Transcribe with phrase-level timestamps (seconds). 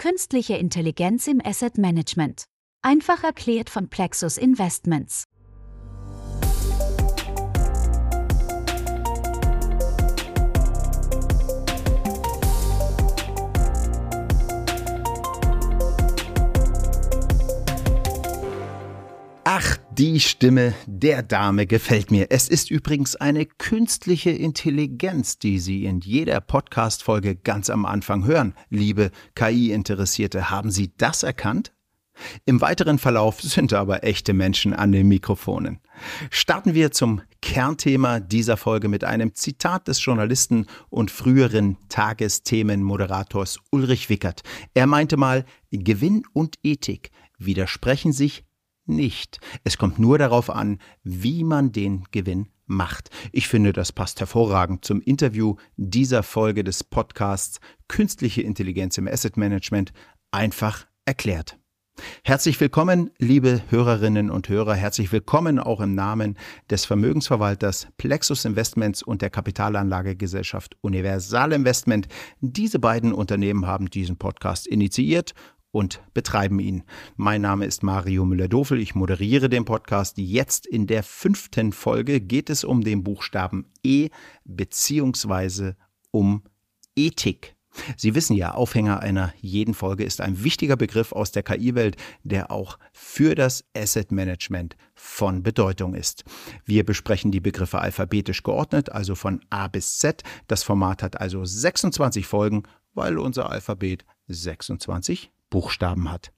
[0.00, 2.44] Künstliche Intelligenz im Asset Management.
[2.80, 5.24] Einfach erklärt von Plexus Investments.
[20.00, 22.28] Die Stimme der Dame gefällt mir.
[22.30, 28.54] Es ist übrigens eine künstliche Intelligenz, die Sie in jeder Podcast-Folge ganz am Anfang hören.
[28.70, 31.74] Liebe KI-Interessierte, haben Sie das erkannt?
[32.46, 35.80] Im weiteren Verlauf sind aber echte Menschen an den Mikrofonen.
[36.30, 44.08] Starten wir zum Kernthema dieser Folge mit einem Zitat des Journalisten und früheren Tagesthemenmoderators Ulrich
[44.08, 44.44] Wickert.
[44.72, 48.44] Er meinte mal, Gewinn und Ethik widersprechen sich
[48.90, 49.40] nicht.
[49.64, 53.10] Es kommt nur darauf an, wie man den Gewinn macht.
[53.32, 59.36] Ich finde, das passt hervorragend zum Interview dieser Folge des Podcasts Künstliche Intelligenz im Asset
[59.36, 59.92] Management
[60.30, 61.58] einfach erklärt.
[62.24, 64.74] Herzlich willkommen, liebe Hörerinnen und Hörer.
[64.74, 66.36] Herzlich willkommen auch im Namen
[66.70, 72.08] des Vermögensverwalters Plexus Investments und der Kapitalanlagegesellschaft Universal Investment.
[72.40, 75.34] Diese beiden Unternehmen haben diesen Podcast initiiert
[75.72, 76.82] und betreiben ihn.
[77.16, 78.80] Mein Name ist Mario Müller-Dofel.
[78.80, 80.18] Ich moderiere den Podcast.
[80.18, 84.10] Jetzt in der fünften Folge geht es um den Buchstaben E
[84.44, 85.76] beziehungsweise
[86.10, 86.42] um
[86.96, 87.54] Ethik.
[87.96, 92.50] Sie wissen ja, Aufhänger einer jeden Folge ist ein wichtiger Begriff aus der KI-Welt, der
[92.50, 96.24] auch für das Asset Management von Bedeutung ist.
[96.64, 100.24] Wir besprechen die Begriffe alphabetisch geordnet, also von A bis Z.
[100.48, 106.32] Das Format hat also 26 Folgen, weil unser Alphabet 26 Buchstaben hat.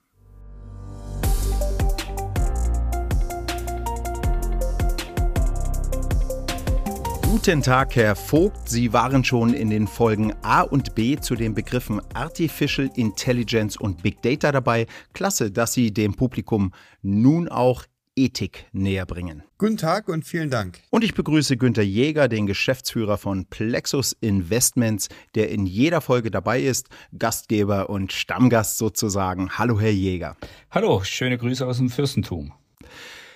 [7.29, 8.67] Guten Tag, Herr Vogt.
[8.67, 14.01] Sie waren schon in den Folgen A und B zu den Begriffen Artificial Intelligence und
[14.01, 14.87] Big Data dabei.
[15.13, 17.83] Klasse, dass Sie dem Publikum nun auch
[18.17, 19.43] Ethik näher bringen.
[19.57, 20.79] Guten Tag und vielen Dank.
[20.89, 26.61] Und ich begrüße Günter Jäger, den Geschäftsführer von Plexus Investments, der in jeder Folge dabei
[26.61, 29.57] ist, Gastgeber und Stammgast sozusagen.
[29.57, 30.35] Hallo, Herr Jäger.
[30.71, 32.53] Hallo, schöne Grüße aus dem Fürstentum.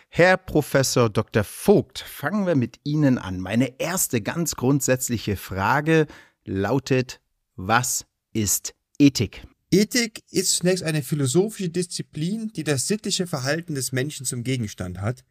[0.10, 1.46] Herr Professor Dr.
[1.46, 3.40] Vogt, fangen wir mit Ihnen an.
[3.40, 6.08] Meine erste ganz grundsätzliche Frage
[6.44, 7.22] lautet,
[7.56, 9.48] was ist Ethik?
[9.72, 15.24] Ethik ist zunächst eine philosophische Disziplin, die das sittliche Verhalten des Menschen zum Gegenstand hat.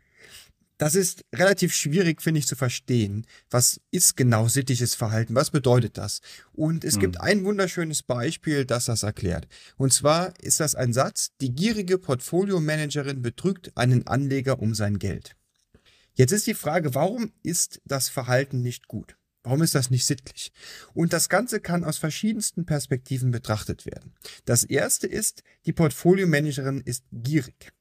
[0.79, 3.27] Das ist relativ schwierig, finde ich, zu verstehen.
[3.51, 5.35] Was ist genau sittliches Verhalten?
[5.35, 6.23] Was bedeutet das?
[6.53, 7.01] Und es hm.
[7.01, 9.47] gibt ein wunderschönes Beispiel, das das erklärt.
[9.77, 15.37] Und zwar ist das ein Satz, die gierige Portfoliomanagerin betrügt einen Anleger um sein Geld.
[16.15, 19.17] Jetzt ist die Frage, warum ist das Verhalten nicht gut?
[19.43, 20.53] Warum ist das nicht sittlich?
[20.93, 24.15] Und das Ganze kann aus verschiedensten Perspektiven betrachtet werden.
[24.45, 27.73] Das erste ist, die Portfolio-Managerin ist gierig.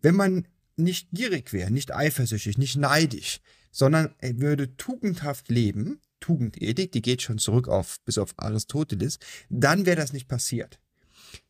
[0.00, 6.92] Wenn man nicht gierig wäre, nicht eifersüchtig, nicht neidisch, sondern er würde tugendhaft leben, Tugendethik,
[6.92, 9.18] die geht schon zurück auf, bis auf Aristoteles,
[9.50, 10.78] dann wäre das nicht passiert.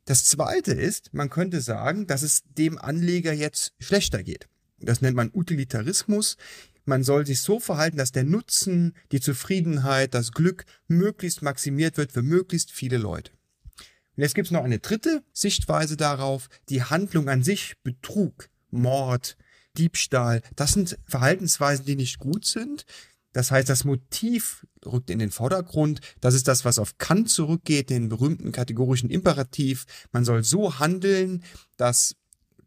[0.04, 4.48] Das zweite ist, man könnte sagen, dass es dem Anleger jetzt schlechter geht.
[4.80, 6.36] Das nennt man Utilitarismus
[6.84, 12.12] man soll sich so verhalten, dass der Nutzen, die Zufriedenheit, das Glück möglichst maximiert wird
[12.12, 13.32] für möglichst viele Leute.
[14.16, 19.36] Und jetzt gibt es noch eine dritte Sichtweise darauf, die Handlung an sich, Betrug, Mord,
[19.76, 22.84] Diebstahl, das sind Verhaltensweisen, die nicht gut sind.
[23.32, 26.00] Das heißt, das Motiv rückt in den Vordergrund.
[26.20, 29.86] Das ist das, was auf Kant zurückgeht, den berühmten kategorischen Imperativ.
[30.12, 31.42] Man soll so handeln,
[31.76, 32.14] dass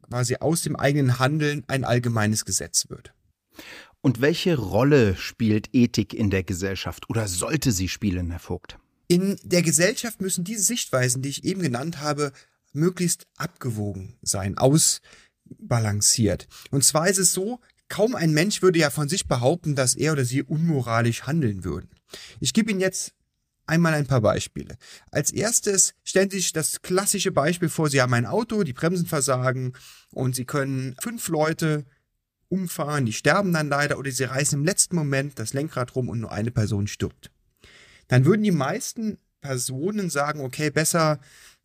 [0.02, 3.14] quasi aus dem eigenen Handeln ein allgemeines Gesetz wird.
[4.07, 8.80] Und welche Rolle spielt Ethik in der Gesellschaft oder sollte sie spielen, Herr Vogt?
[9.09, 12.31] In der Gesellschaft müssen diese Sichtweisen, die ich eben genannt habe,
[12.71, 16.48] möglichst abgewogen sein, ausbalanciert.
[16.71, 17.59] Und zwar ist es so,
[17.89, 21.89] kaum ein Mensch würde ja von sich behaupten, dass er oder sie unmoralisch handeln würden.
[22.39, 23.13] Ich gebe Ihnen jetzt
[23.65, 24.77] einmal ein paar Beispiele.
[25.12, 29.06] Als erstes stellen Sie sich das klassische Beispiel vor, Sie haben ein Auto, die Bremsen
[29.06, 29.74] versagen
[30.12, 31.83] und Sie können fünf Leute
[32.50, 36.20] umfahren, die sterben dann leider oder sie reißen im letzten Moment das Lenkrad rum und
[36.20, 37.32] nur eine Person stirbt.
[38.08, 41.20] Dann würden die meisten Personen sagen, okay, besser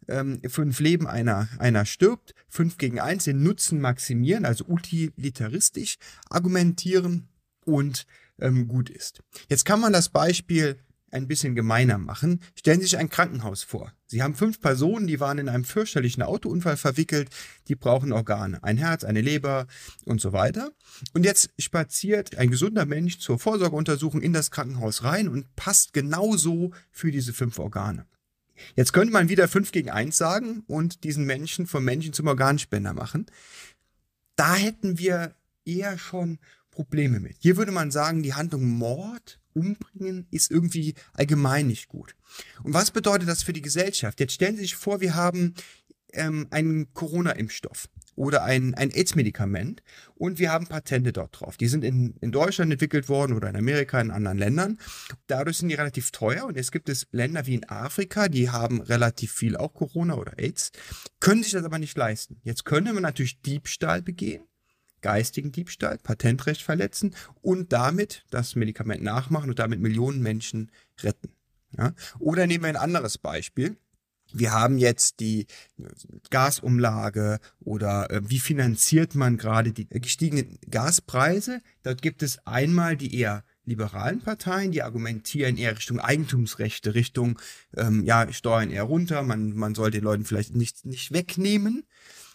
[0.09, 5.97] ähm, fünf Leben einer, einer stirbt, fünf gegen eins, den Nutzen maximieren, also utilitaristisch
[6.29, 7.29] argumentieren
[7.65, 8.07] und
[8.41, 9.23] ähm, gut ist.
[9.49, 10.79] Jetzt kann man das Beispiel
[11.13, 12.41] ein bisschen gemeiner machen.
[12.55, 13.93] Stellen Sie sich ein Krankenhaus vor.
[14.07, 17.31] Sie haben fünf Personen, die waren in einem fürchterlichen Autounfall verwickelt,
[17.69, 19.67] die brauchen Organe, ein Herz, eine Leber
[20.05, 20.73] und so weiter.
[21.13, 26.73] Und jetzt spaziert ein gesunder Mensch zur Vorsorgeuntersuchung in das Krankenhaus rein und passt genauso
[26.91, 28.07] für diese fünf Organe.
[28.75, 32.95] Jetzt könnte man wieder fünf gegen eins sagen und diesen Menschen vom Menschen zum Organspender
[32.95, 33.27] machen.
[34.37, 36.39] Da hätten wir eher schon
[36.73, 37.37] Probleme mit.
[37.39, 42.17] Hier würde man sagen, die Handlung Mord umbringen ist irgendwie allgemein nicht gut.
[42.65, 44.19] Und was bedeutet das für die Gesellschaft?
[44.19, 45.55] Jetzt stellen Sie sich vor, wir haben
[46.15, 49.83] ähm, einen Corona-Impfstoff oder ein, ein AIDS-Medikament
[50.15, 51.57] und wir haben Patente dort drauf.
[51.57, 54.79] Die sind in, in Deutschland entwickelt worden oder in Amerika, in anderen Ländern.
[55.27, 58.81] Dadurch sind die relativ teuer und es gibt es Länder wie in Afrika, die haben
[58.81, 60.73] relativ viel auch Corona oder AIDS,
[61.21, 62.41] können sich das aber nicht leisten.
[62.43, 64.43] Jetzt könnte man natürlich Diebstahl begehen
[65.03, 70.71] geistigen Diebstahl, Patentrecht verletzen und damit das Medikament nachmachen und damit Millionen Menschen
[71.03, 71.31] retten.
[71.77, 71.93] Ja?
[72.19, 73.77] Oder nehmen wir ein anderes Beispiel.
[74.35, 75.47] Wir haben jetzt die
[76.31, 81.61] Gasumlage oder äh, wie finanziert man gerade die gestiegenen Gaspreise.
[81.83, 87.39] Dort gibt es einmal die eher liberalen Parteien, die argumentieren eher Richtung Eigentumsrechte, Richtung
[87.77, 91.85] ähm, ja Steuern eher runter, man man soll den Leuten vielleicht nicht nicht wegnehmen.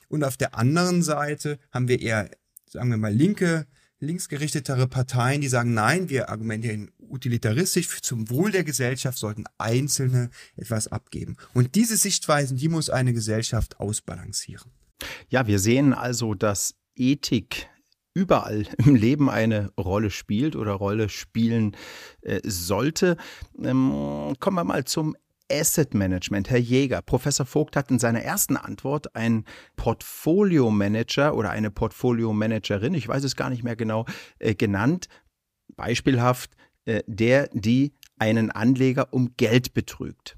[0.07, 2.29] Und auf der anderen Seite haben wir eher
[2.69, 3.65] sagen wir mal, linke,
[3.99, 10.87] linksgerichtetere Parteien, die sagen, nein, wir argumentieren utilitaristisch, zum Wohl der Gesellschaft sollten Einzelne etwas
[10.87, 11.37] abgeben.
[11.53, 14.71] Und diese Sichtweisen, die muss eine Gesellschaft ausbalancieren.
[15.29, 17.67] Ja, wir sehen also, dass Ethik
[18.13, 21.75] überall im Leben eine Rolle spielt oder Rolle spielen
[22.21, 23.17] äh, sollte.
[23.63, 25.15] Ähm, kommen wir mal zum
[25.51, 26.49] Asset Management.
[26.49, 29.45] Herr Jäger, Professor Vogt hat in seiner ersten Antwort einen
[29.75, 34.05] Portfolio Manager oder eine Portfolio Managerin, ich weiß es gar nicht mehr genau,
[34.39, 35.07] äh, genannt.
[35.75, 36.51] Beispielhaft,
[36.85, 40.37] äh, der, die einen Anleger um Geld betrügt.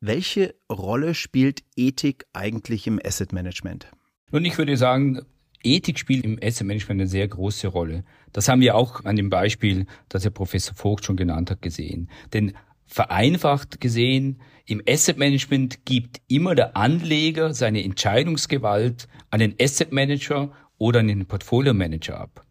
[0.00, 3.88] Welche Rolle spielt Ethik eigentlich im Asset Management?
[4.30, 5.20] Nun, ich würde sagen,
[5.62, 8.04] Ethik spielt im Asset Management eine sehr große Rolle.
[8.32, 12.08] Das haben wir auch an dem Beispiel, das Herr Professor Vogt schon genannt hat, gesehen.
[12.32, 12.54] Denn
[12.90, 20.52] vereinfacht gesehen, im Asset Management gibt immer der Anleger seine Entscheidungsgewalt an den Asset Manager
[20.76, 22.44] oder an den Portfolio Manager ab.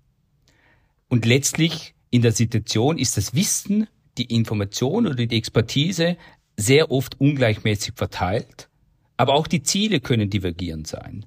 [1.09, 3.88] Und letztlich in der Situation ist das Wissen,
[4.18, 6.18] die Information oder die Expertise
[6.56, 8.69] sehr oft ungleichmäßig verteilt,
[9.18, 11.25] aber auch die Ziele können divergierend sein.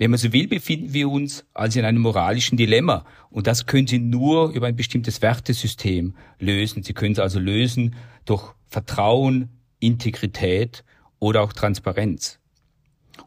[0.00, 3.04] Wenn man so will, befinden wir uns also in einem moralischen Dilemma.
[3.28, 6.82] Und das können Sie nur über ein bestimmtes Wertesystem lösen.
[6.82, 7.94] Sie können es also lösen
[8.24, 10.84] durch Vertrauen, Integrität
[11.18, 12.40] oder auch Transparenz.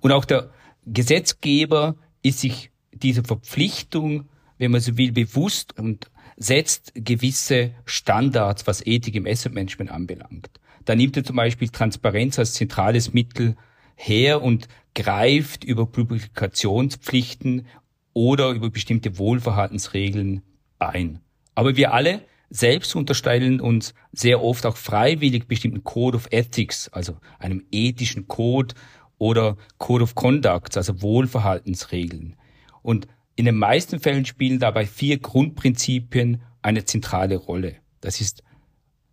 [0.01, 0.49] Und auch der
[0.87, 4.27] Gesetzgeber ist sich dieser Verpflichtung,
[4.57, 10.49] wenn man so will, bewusst und setzt gewisse Standards, was Ethik im Asset Management anbelangt.
[10.85, 13.57] Da nimmt er zum Beispiel Transparenz als zentrales Mittel
[13.95, 17.67] her und greift über Publikationspflichten
[18.13, 20.43] oder über bestimmte Wohlverhaltensregeln
[20.79, 21.19] ein.
[21.55, 27.17] Aber wir alle selbst unterstellen uns sehr oft auch freiwillig bestimmten Code of Ethics, also
[27.39, 28.75] einem ethischen Code
[29.17, 32.35] oder Code of Conduct, also Wohlverhaltensregeln.
[32.83, 37.77] Und in den meisten Fällen spielen dabei vier Grundprinzipien eine zentrale Rolle.
[38.01, 38.43] Das ist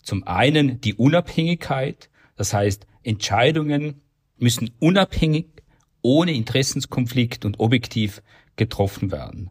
[0.03, 4.03] zum einen die Unabhängigkeit, das heißt Entscheidungen
[4.41, 5.47] müssen unabhängig,
[6.03, 8.23] ohne Interessenskonflikt und objektiv
[8.57, 9.51] getroffen werden.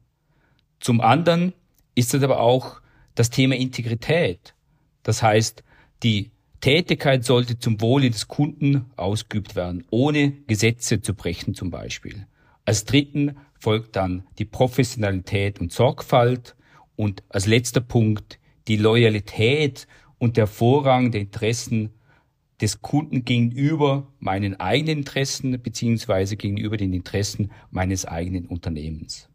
[0.80, 1.54] Zum anderen
[1.96, 2.82] ist es aber auch
[3.16, 4.54] das Thema Integrität.
[5.04, 5.64] Das heißt,
[6.04, 6.32] die
[6.62, 12.28] Tätigkeit sollte zum Wohle des Kunden ausgeübt werden, ohne Gesetze zu brechen zum Beispiel.
[12.66, 16.56] Als dritten folgt dann die Professionalität und Sorgfalt
[16.96, 21.92] und als letzter Punkt die Loyalität und der Vorrang der Interessen
[22.62, 29.30] des Kunden gegenüber meinen eigenen Interessen beziehungsweise gegenüber den Interessen meines eigenen Unternehmens.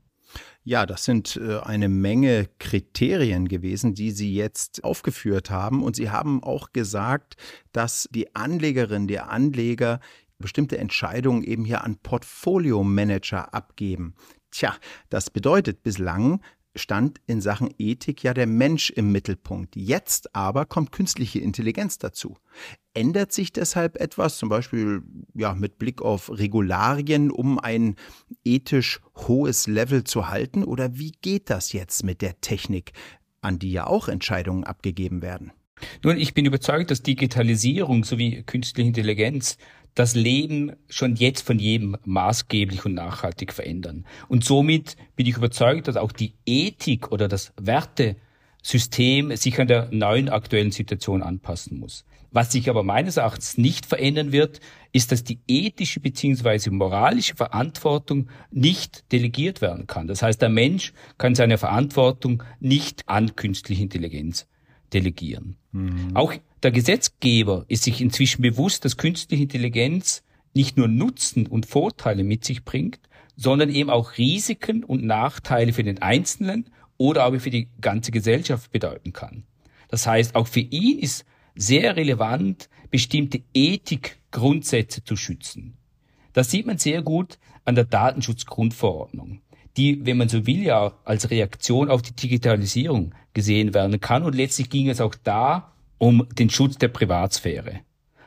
[0.66, 5.82] Ja, das sind äh, eine Menge Kriterien gewesen, die Sie jetzt aufgeführt haben.
[5.82, 7.36] Und Sie haben auch gesagt,
[7.72, 10.00] dass die Anlegerin, der Anleger
[10.38, 14.14] bestimmte Entscheidungen eben hier an Portfolio-Manager abgeben.
[14.50, 14.74] Tja,
[15.10, 16.40] das bedeutet bislang,
[16.74, 19.76] stand in Sachen Ethik ja der Mensch im Mittelpunkt.
[19.76, 22.36] Jetzt aber kommt künstliche Intelligenz dazu.
[22.94, 25.02] Ändert sich deshalb etwas, zum Beispiel
[25.34, 27.96] ja, mit Blick auf Regularien, um ein
[28.44, 30.64] ethisch hohes Level zu halten?
[30.64, 32.92] Oder wie geht das jetzt mit der Technik,
[33.40, 35.52] an die ja auch Entscheidungen abgegeben werden?
[36.02, 39.58] Nun, ich bin überzeugt, dass Digitalisierung sowie künstliche Intelligenz
[39.94, 44.04] das Leben schon jetzt von jedem maßgeblich und nachhaltig verändern.
[44.28, 49.88] Und somit bin ich überzeugt, dass auch die Ethik oder das Wertesystem sich an der
[49.92, 52.04] neuen aktuellen Situation anpassen muss.
[52.34, 54.58] Was sich aber meines Erachtens nicht verändern wird,
[54.90, 56.70] ist, dass die ethische bzw.
[56.70, 60.08] moralische Verantwortung nicht delegiert werden kann.
[60.08, 64.48] Das heißt, der Mensch kann seine Verantwortung nicht an künstliche Intelligenz
[64.92, 65.56] delegieren.
[65.74, 66.12] Mhm.
[66.14, 70.22] Auch der Gesetzgeber ist sich inzwischen bewusst, dass künstliche Intelligenz
[70.54, 73.00] nicht nur Nutzen und Vorteile mit sich bringt,
[73.36, 78.70] sondern eben auch Risiken und Nachteile für den Einzelnen oder aber für die ganze Gesellschaft
[78.70, 79.42] bedeuten kann.
[79.88, 81.24] Das heißt, auch für ihn ist
[81.56, 85.76] sehr relevant, bestimmte Ethikgrundsätze zu schützen.
[86.32, 89.40] Das sieht man sehr gut an der Datenschutzgrundverordnung,
[89.76, 94.22] die, wenn man so will, ja als Reaktion auf die Digitalisierung gesehen werden kann.
[94.22, 97.80] Und letztlich ging es auch da um den Schutz der Privatsphäre.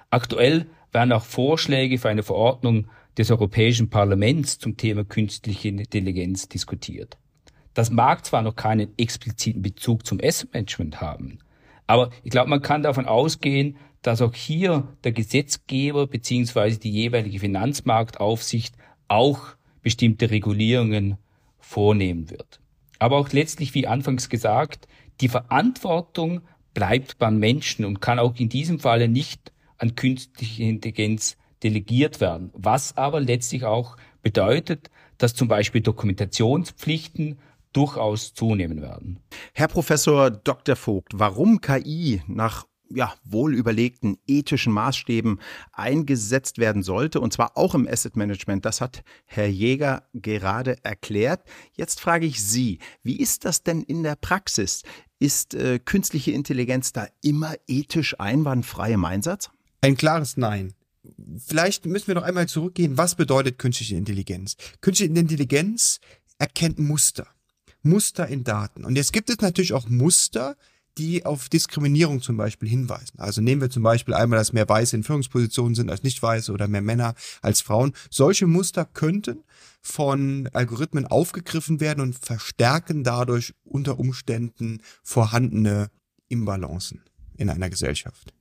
[0.09, 2.87] Aktuell werden auch Vorschläge für eine Verordnung
[3.17, 7.17] des Europäischen Parlaments zum Thema künstliche Intelligenz diskutiert.
[7.73, 11.39] Das mag zwar noch keinen expliziten Bezug zum Asset-Management haben,
[11.87, 17.39] aber ich glaube, man kann davon ausgehen, dass auch hier der Gesetzgeber beziehungsweise die jeweilige
[17.39, 18.75] Finanzmarktaufsicht
[19.07, 21.17] auch bestimmte Regulierungen
[21.67, 22.61] vornehmen wird.
[22.97, 24.87] Aber auch letztlich, wie anfangs gesagt,
[25.19, 26.41] die Verantwortung
[26.73, 32.51] bleibt beim Menschen und kann auch in diesem Falle nicht an künstliche Intelligenz delegiert werden.
[32.53, 37.39] Was aber letztlich auch bedeutet, dass zum Beispiel Dokumentationspflichten
[37.73, 39.19] durchaus zunehmen werden.
[39.53, 40.75] Herr Professor Dr.
[40.75, 45.39] Vogt, warum KI nach ja, wohl überlegten ethischen Maßstäben
[45.71, 48.65] eingesetzt werden sollte, und zwar auch im Asset Management.
[48.65, 51.43] Das hat Herr Jäger gerade erklärt.
[51.75, 54.83] Jetzt frage ich Sie, wie ist das denn in der Praxis?
[55.19, 59.49] Ist äh, künstliche Intelligenz da immer ethisch einwandfrei im Einsatz?
[59.81, 60.73] Ein klares Nein.
[61.37, 62.97] Vielleicht müssen wir noch einmal zurückgehen.
[62.97, 64.57] Was bedeutet künstliche Intelligenz?
[64.81, 65.99] Künstliche Intelligenz
[66.37, 67.27] erkennt Muster.
[67.81, 68.85] Muster in Daten.
[68.85, 70.57] Und jetzt gibt es natürlich auch Muster,
[70.97, 73.19] die auf Diskriminierung zum Beispiel hinweisen.
[73.19, 76.67] Also nehmen wir zum Beispiel einmal, dass mehr Weiße in Führungspositionen sind als Nicht-Weiße oder
[76.67, 77.93] mehr Männer als Frauen.
[78.09, 79.43] Solche Muster könnten
[79.81, 85.89] von Algorithmen aufgegriffen werden und verstärken dadurch unter Umständen vorhandene
[86.27, 87.03] Imbalancen
[87.37, 88.33] in einer Gesellschaft.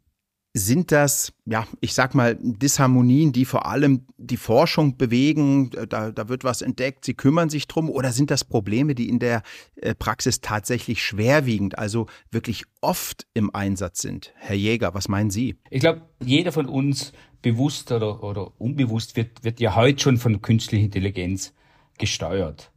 [0.59, 5.69] Sind das, ja, ich sag mal, Disharmonien, die vor allem die Forschung bewegen?
[5.91, 7.91] Da, da wird was entdeckt, sie kümmern sich drum?
[7.91, 9.43] Oder sind das Probleme, die in der
[9.75, 14.33] äh, Praxis tatsächlich schwerwiegend, also wirklich oft im Einsatz sind?
[14.37, 15.57] Herr Jäger, was meinen Sie?
[15.69, 20.41] Ich glaube, jeder von uns, bewusst oder, oder unbewusst, wird, wird ja heute schon von
[20.41, 21.53] künstlicher Intelligenz
[21.99, 22.73] gesteuert.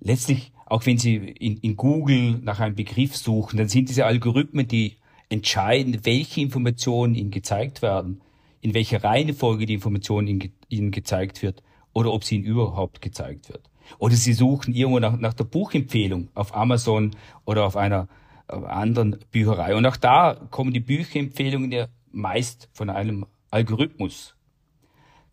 [0.00, 4.66] Letztlich, auch wenn Sie in, in Google nach einem Begriff suchen, dann sind diese Algorithmen,
[4.66, 4.96] die
[5.30, 8.20] entscheiden, welche Informationen ihnen gezeigt werden,
[8.60, 11.62] in welcher Reihenfolge die Information ihnen, ihnen gezeigt wird
[11.94, 13.62] oder ob sie ihnen überhaupt gezeigt wird.
[13.98, 18.08] Oder sie suchen irgendwo nach, nach der Buchempfehlung auf Amazon oder auf einer
[18.46, 19.74] anderen Bücherei.
[19.74, 24.34] Und auch da kommen die Bücherempfehlungen ja meist von einem Algorithmus.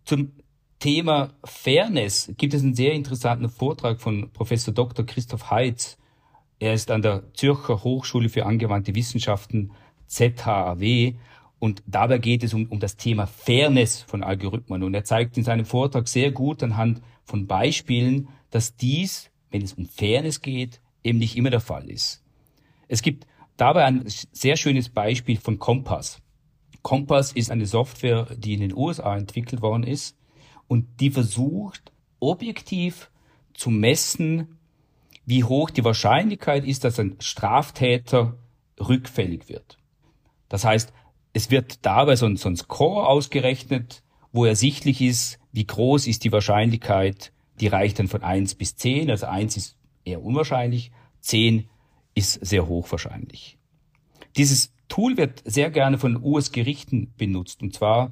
[0.05, 0.31] Zum
[0.79, 5.05] Thema Fairness gibt es einen sehr interessanten Vortrag von Professor Dr.
[5.05, 5.97] Christoph Heitz.
[6.59, 9.71] Er ist an der Zürcher Hochschule für angewandte Wissenschaften
[10.07, 11.15] ZHAW.
[11.59, 14.83] Und dabei geht es um, um das Thema Fairness von Algorithmen.
[14.83, 19.73] Und er zeigt in seinem Vortrag sehr gut anhand von Beispielen, dass dies, wenn es
[19.73, 22.23] um Fairness geht, eben nicht immer der Fall ist.
[22.87, 26.21] Es gibt dabei ein sehr schönes Beispiel von Kompass.
[26.83, 30.15] Kompass ist eine Software, die in den USA entwickelt worden ist
[30.67, 33.09] und die versucht, objektiv
[33.53, 34.57] zu messen,
[35.25, 38.37] wie hoch die Wahrscheinlichkeit ist, dass ein Straftäter
[38.79, 39.77] rückfällig wird.
[40.49, 40.93] Das heißt,
[41.33, 46.23] es wird dabei so ein, so ein Score ausgerechnet, wo ersichtlich ist, wie groß ist
[46.23, 49.09] die Wahrscheinlichkeit, die reicht dann von eins bis zehn.
[49.09, 51.69] also eins ist eher unwahrscheinlich, zehn
[52.13, 53.57] ist sehr hochwahrscheinlich.
[54.35, 57.61] Dieses Tool wird sehr gerne von US-Gerichten benutzt.
[57.61, 58.11] Und zwar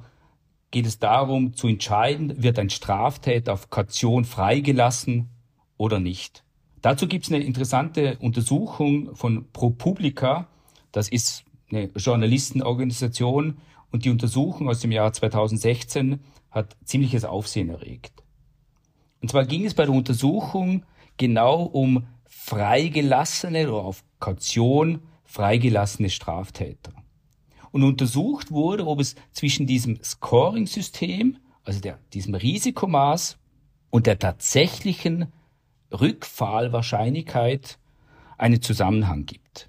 [0.70, 5.28] geht es darum zu entscheiden, wird ein Straftäter auf Kaution freigelassen
[5.76, 6.44] oder nicht.
[6.82, 10.48] Dazu gibt es eine interessante Untersuchung von ProPublica.
[10.92, 13.58] Das ist eine Journalistenorganisation
[13.90, 16.20] und die Untersuchung aus dem Jahr 2016
[16.50, 18.22] hat ziemliches Aufsehen erregt.
[19.20, 20.84] Und zwar ging es bei der Untersuchung
[21.16, 26.92] genau um freigelassene oder auf Kaution freigelassene Straftäter.
[27.72, 33.38] Und untersucht wurde, ob es zwischen diesem Scoring-System, also der, diesem Risikomaß
[33.90, 35.32] und der tatsächlichen
[35.92, 37.78] Rückfallwahrscheinlichkeit
[38.38, 39.68] einen Zusammenhang gibt.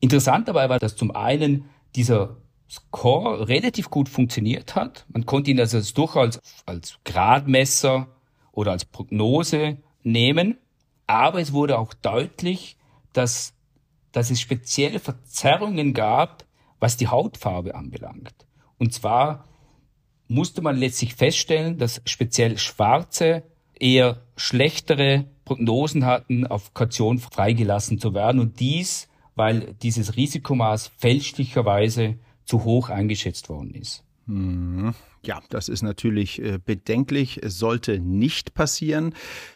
[0.00, 2.36] Interessant dabei war, dass zum einen dieser
[2.70, 5.04] Score relativ gut funktioniert hat.
[5.08, 8.08] Man konnte ihn also durchaus als Gradmesser
[8.52, 10.58] oder als Prognose nehmen.
[11.06, 12.76] Aber es wurde auch deutlich,
[13.12, 13.54] dass,
[14.12, 16.44] dass es spezielle Verzerrungen gab,
[16.78, 18.34] was die Hautfarbe anbelangt.
[18.78, 19.44] Und zwar
[20.28, 23.42] musste man letztlich feststellen, dass speziell Schwarze
[23.78, 28.40] eher schlechtere Prognosen hatten, auf Kaution freigelassen zu werden.
[28.40, 29.08] Und dies,
[29.40, 34.04] weil dieses Risikomaß fälschlicherweise zu hoch eingeschätzt worden ist.
[34.26, 34.94] Mhm.
[35.24, 37.42] Ja, das ist natürlich äh, bedenklich.
[37.42, 39.14] Es sollte nicht passieren.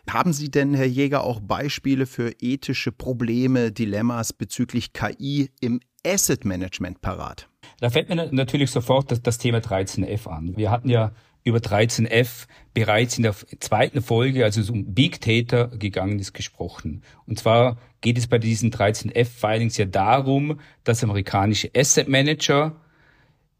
[0.08, 6.46] Haben Sie denn, Herr Jäger, auch Beispiele für ethische Probleme, Dilemmas bezüglich KI im Asset
[6.46, 7.50] Management parat?
[7.80, 10.56] Da fällt mir natürlich sofort das, das Thema 13F an.
[10.56, 11.12] Wir hatten ja
[11.44, 17.02] über 13F bereits in der zweiten Folge, also um Big Data gegangen ist, gesprochen.
[17.26, 22.74] Und zwar geht es bei diesen 13F-Filings ja darum, dass amerikanische Asset Manager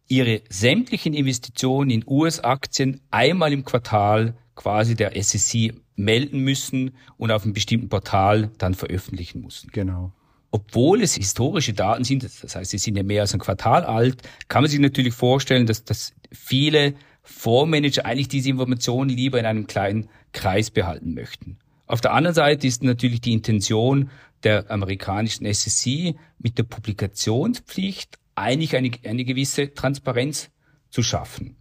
[0.08, 7.44] ihre sämtlichen Investitionen in US-Aktien einmal im Quartal quasi der SEC melden müssen und auf
[7.44, 9.70] einem bestimmten Portal dann veröffentlichen müssen.
[9.72, 10.12] Genau.
[10.50, 14.22] Obwohl es historische Daten sind, das heißt, sie sind ja mehr als ein Quartal alt,
[14.48, 16.94] kann man sich natürlich vorstellen, dass, dass viele
[17.24, 21.58] Fondsmanager eigentlich diese Informationen lieber in einem kleinen Kreis behalten möchten.
[21.86, 24.10] Auf der anderen Seite ist natürlich die Intention
[24.42, 30.50] der amerikanischen SEC mit der Publikationspflicht eigentlich eine, eine gewisse Transparenz
[30.90, 31.56] zu schaffen.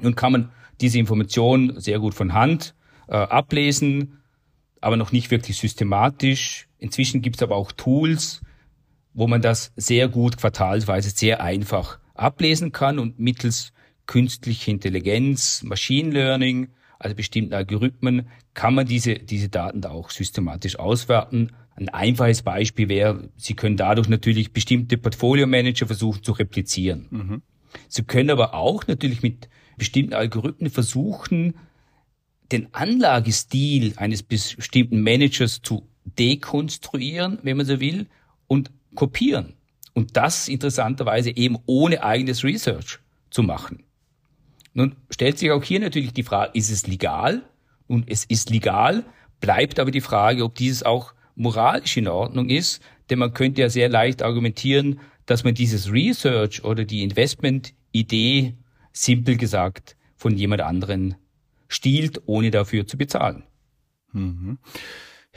[0.00, 2.74] Nun kann man diese Information sehr gut von Hand
[3.08, 4.22] äh, ablesen,
[4.80, 6.68] aber noch nicht wirklich systematisch.
[6.78, 8.42] Inzwischen gibt es aber auch Tools,
[9.14, 13.72] wo man das sehr gut quartalsweise sehr einfach ablesen kann und mittels
[14.06, 20.78] künstlicher Intelligenz, Machine Learning, also bestimmten Algorithmen, kann man diese, diese Daten da auch systematisch
[20.78, 27.06] auswerten ein einfaches Beispiel wäre, Sie können dadurch natürlich bestimmte Portfolio-Manager versuchen zu replizieren.
[27.10, 27.42] Mhm.
[27.88, 31.54] Sie können aber auch natürlich mit bestimmten Algorithmen versuchen,
[32.50, 38.06] den Anlagestil eines bestimmten Managers zu dekonstruieren, wenn man so will,
[38.46, 39.54] und kopieren.
[39.92, 43.82] Und das interessanterweise eben ohne eigenes Research zu machen.
[44.76, 47.42] Nun stellt sich auch hier natürlich die Frage, ist es legal?
[47.86, 49.06] Und es ist legal,
[49.40, 53.70] bleibt aber die Frage, ob dieses auch moralisch in Ordnung ist, denn man könnte ja
[53.70, 58.54] sehr leicht argumentieren, dass man dieses Research oder die Investment-Idee,
[58.92, 61.14] simpel gesagt, von jemand anderen
[61.68, 63.44] stiehlt, ohne dafür zu bezahlen.
[64.12, 64.58] Mhm.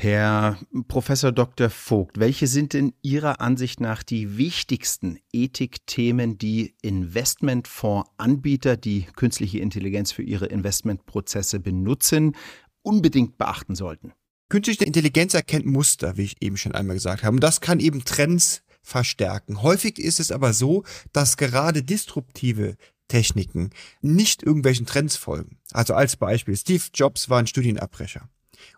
[0.02, 0.58] Herr
[0.88, 1.70] Professor Dr.
[1.70, 10.14] Vogt, welche sind in Ihrer Ansicht nach die wichtigsten Ethikthemen, die Investmentfondsanbieter, die künstliche Intelligenz
[10.14, 12.38] für ihre Investmentprozesse benutzen,
[12.82, 14.14] unbedingt beachten sollten?
[14.48, 17.36] Künstliche Intelligenz erkennt Muster, wie ich eben schon einmal gesagt habe.
[17.36, 19.64] Und das kann eben Trends verstärken.
[19.64, 22.78] Häufig ist es aber so, dass gerade disruptive
[23.10, 25.58] Techniken nicht irgendwelchen Trends folgen.
[25.74, 28.30] Also als Beispiel, Steve Jobs war ein Studienabbrecher.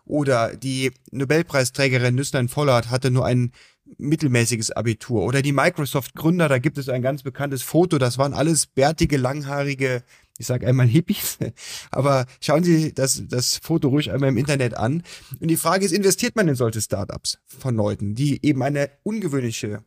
[0.04, 3.52] Oder die Nobelpreisträgerin Nüsslein Vollert hatte nur ein
[3.98, 5.22] mittelmäßiges Abitur.
[5.24, 10.02] Oder die Microsoft-Gründer, da gibt es ein ganz bekanntes Foto, das waren alles bärtige, langhaarige
[10.38, 11.38] ich sage einmal Hippies,
[11.90, 15.02] aber schauen Sie das, das Foto ruhig einmal im Internet an.
[15.40, 19.84] Und die Frage ist, investiert man in solche Startups von Leuten, die eben eine ungewöhnliche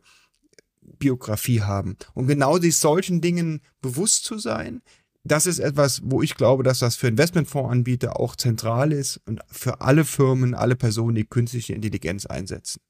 [0.98, 1.96] Biografie haben?
[2.14, 4.82] Und genau sich solchen Dingen bewusst zu sein,
[5.26, 9.80] das ist etwas, wo ich glaube, dass das für Investmentfondsanbieter auch zentral ist und für
[9.80, 12.80] alle Firmen, alle Personen, die künstliche Intelligenz einsetzen.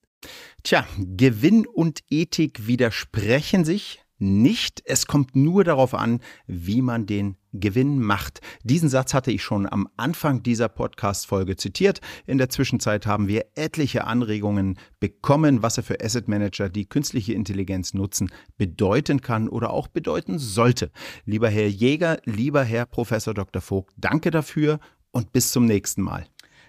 [0.62, 4.82] Tja, Gewinn und Ethik widersprechen sich nicht.
[4.84, 8.40] Es kommt nur darauf an, wie man den Gewinn macht.
[8.62, 12.00] Diesen Satz hatte ich schon am Anfang dieser Podcast-Folge zitiert.
[12.26, 17.32] In der Zwischenzeit haben wir etliche Anregungen bekommen, was er für Asset Manager, die künstliche
[17.32, 20.90] Intelligenz nutzen, bedeuten kann oder auch bedeuten sollte.
[21.24, 23.62] Lieber Herr Jäger, lieber Herr Professor Dr.
[23.62, 26.26] Vogt, danke dafür und bis zum nächsten Mal.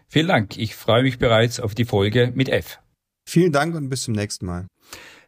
[0.08, 0.58] Vielen Dank.
[0.58, 2.80] Ich freue mich bereits auf die Folge mit F.
[3.28, 4.68] Vielen Dank und bis zum nächsten Mal.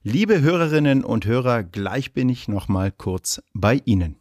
[0.03, 4.15] Liebe Hörerinnen und Hörer, gleich bin ich noch mal kurz bei Ihnen.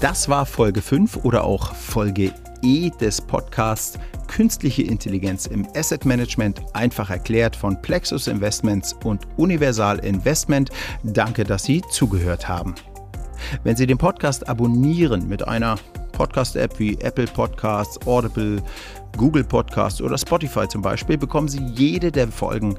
[0.00, 2.32] Das war Folge 5 oder auch Folge
[2.62, 9.98] E des Podcasts Künstliche Intelligenz im Asset Management einfach erklärt von Plexus Investments und Universal
[9.98, 10.70] Investment.
[11.02, 12.76] Danke, dass Sie zugehört haben.
[13.64, 15.78] Wenn Sie den Podcast abonnieren mit einer
[16.18, 18.60] Podcast-App wie Apple Podcasts, Audible,
[19.16, 22.76] Google Podcasts oder Spotify zum Beispiel, bekommen Sie jede der Folgen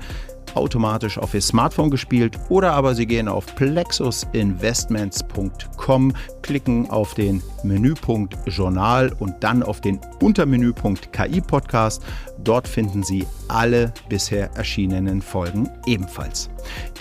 [0.55, 8.37] automatisch auf Ihr Smartphone gespielt oder aber Sie gehen auf plexusinvestments.com, klicken auf den Menüpunkt
[8.45, 12.03] Journal und dann auf den Untermenüpunkt KI Podcast.
[12.43, 16.49] Dort finden Sie alle bisher erschienenen Folgen ebenfalls.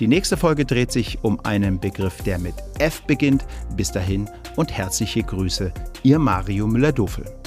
[0.00, 3.46] Die nächste Folge dreht sich um einen Begriff, der mit F beginnt.
[3.76, 7.37] Bis dahin und herzliche Grüße, Ihr Mario Müller-Dofel.